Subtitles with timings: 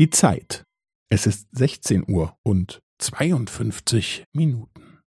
[0.00, 0.64] Die Zeit.
[1.12, 5.02] Es ist 16 Uhr und 52 Minuten.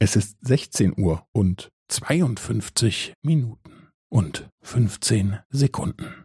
[0.00, 6.24] Es ist 16 Uhr und 52 Minuten und 15 Sekunden.